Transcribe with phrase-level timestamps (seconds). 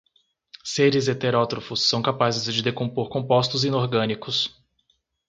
[0.63, 4.49] Seres heterótrofos são capazes de decompor compostos inorgânicos